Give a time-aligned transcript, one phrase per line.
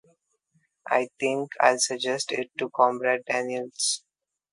[0.89, 4.03] I think I'll suggest it to Comrade Daniels.